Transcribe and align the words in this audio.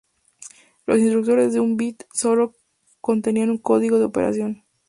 Las 0.87 0.97
instrucciones 0.97 1.53
de 1.53 1.59
un 1.59 1.77
byte 1.77 2.05
tan 2.07 2.15
solo 2.15 2.55
contenían 3.01 3.51
un 3.51 3.59
código 3.59 3.99
de 3.99 4.05
operación. 4.05 4.63